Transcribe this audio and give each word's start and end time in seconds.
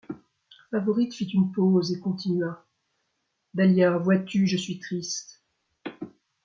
Favourite 0.71 1.13
fit 1.13 1.27
une 1.31 1.51
pause, 1.51 1.91
et 1.93 1.99
continua:— 1.99 2.65
Dahlia, 3.53 3.99
vois-tu 3.99 4.47
je 4.47 4.57
suis 4.57 4.79
triste. 4.79 5.43